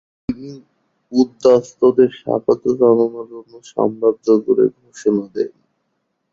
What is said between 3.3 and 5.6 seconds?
জন্য সাম্রাজ্য জুড়ে ঘোষণা দেন।